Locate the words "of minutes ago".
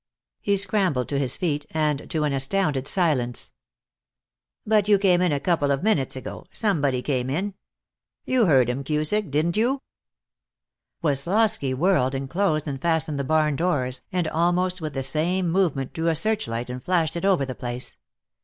5.69-6.47